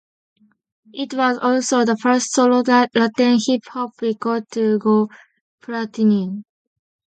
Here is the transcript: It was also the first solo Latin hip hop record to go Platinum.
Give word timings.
It 0.93 1.13
was 1.13 1.37
also 1.37 1.85
the 1.85 1.95
first 1.95 2.33
solo 2.33 2.63
Latin 2.65 3.37
hip 3.39 3.65
hop 3.67 3.91
record 4.01 4.45
to 4.53 4.79
go 4.79 5.11
Platinum. 5.61 6.43